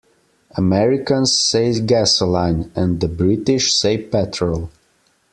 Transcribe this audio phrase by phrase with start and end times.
[0.57, 4.71] Americans say gasoline and the British say petrol.